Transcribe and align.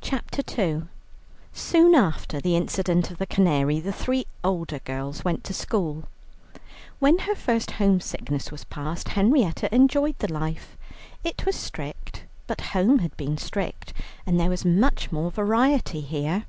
CHAPTER 0.00 0.44
II 0.62 0.84
Soon 1.52 1.96
after 1.96 2.40
the 2.40 2.54
incident 2.54 3.10
of 3.10 3.18
the 3.18 3.26
canary, 3.26 3.80
the 3.80 3.90
three 3.92 4.24
older 4.44 4.78
girls 4.78 5.24
went 5.24 5.42
to 5.42 5.52
school. 5.52 6.04
When 7.00 7.18
her 7.18 7.34
first 7.34 7.72
home 7.72 7.98
sickness 8.00 8.52
was 8.52 8.62
passed, 8.62 9.08
Henrietta 9.08 9.68
enjoyed 9.74 10.16
the 10.20 10.32
life. 10.32 10.76
It 11.24 11.44
was 11.46 11.56
strict, 11.56 12.26
but 12.46 12.60
home 12.78 13.00
had 13.00 13.16
been 13.16 13.36
strict, 13.36 13.92
and 14.24 14.38
there 14.38 14.50
was 14.50 14.64
much 14.64 15.10
more 15.10 15.32
variety 15.32 16.00
here. 16.02 16.44